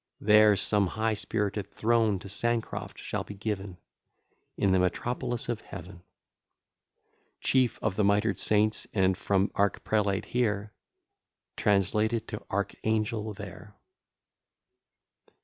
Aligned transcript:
There 0.19 0.55
some 0.55 0.87
high 0.87 1.13
spirited 1.13 1.69
throne 1.69 2.17
to 2.17 2.27
Sancroft 2.27 2.97
shall 2.97 3.23
be 3.23 3.35
given, 3.35 3.77
In 4.57 4.71
the 4.71 4.79
metropolis 4.79 5.47
of 5.47 5.61
Heaven; 5.61 6.01
Chief 7.39 7.77
of 7.83 7.97
the 7.97 8.03
mitred 8.03 8.39
saints, 8.39 8.87
and 8.95 9.15
from 9.15 9.49
archprelate 9.49 10.25
here, 10.25 10.73
Translated 11.55 12.27
to 12.29 12.43
archangel 12.49 13.35
there. 13.35 13.75